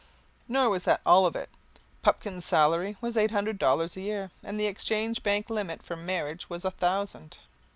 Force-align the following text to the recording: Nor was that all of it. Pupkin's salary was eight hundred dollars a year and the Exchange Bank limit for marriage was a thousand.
Nor 0.47 0.71
was 0.71 0.85
that 0.85 0.99
all 1.05 1.27
of 1.27 1.35
it. 1.35 1.47
Pupkin's 2.01 2.43
salary 2.43 2.97
was 3.01 3.15
eight 3.15 3.29
hundred 3.29 3.59
dollars 3.59 3.95
a 3.95 4.01
year 4.01 4.31
and 4.43 4.59
the 4.59 4.65
Exchange 4.65 5.21
Bank 5.21 5.47
limit 5.47 5.83
for 5.83 5.95
marriage 5.95 6.49
was 6.49 6.65
a 6.65 6.71
thousand. 6.71 7.37